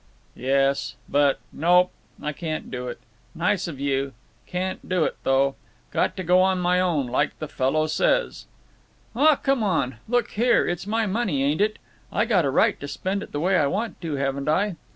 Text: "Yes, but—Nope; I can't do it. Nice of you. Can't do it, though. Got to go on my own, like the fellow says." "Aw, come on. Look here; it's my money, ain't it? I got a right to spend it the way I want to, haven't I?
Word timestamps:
"Yes, 0.33 0.95
but—Nope; 1.07 1.91
I 2.19 2.33
can't 2.33 2.71
do 2.71 2.87
it. 2.87 2.97
Nice 3.35 3.67
of 3.67 3.79
you. 3.79 4.13
Can't 4.47 4.89
do 4.89 5.03
it, 5.03 5.15
though. 5.21 5.53
Got 5.91 6.17
to 6.17 6.23
go 6.23 6.41
on 6.41 6.57
my 6.57 6.79
own, 6.79 7.05
like 7.05 7.37
the 7.37 7.47
fellow 7.47 7.85
says." 7.85 8.47
"Aw, 9.15 9.35
come 9.35 9.61
on. 9.61 9.97
Look 10.09 10.31
here; 10.31 10.67
it's 10.67 10.87
my 10.87 11.05
money, 11.05 11.43
ain't 11.43 11.61
it? 11.61 11.77
I 12.11 12.25
got 12.25 12.45
a 12.45 12.49
right 12.49 12.79
to 12.79 12.87
spend 12.87 13.21
it 13.21 13.31
the 13.31 13.39
way 13.39 13.55
I 13.59 13.67
want 13.67 14.01
to, 14.01 14.15
haven't 14.15 14.49
I? 14.49 14.75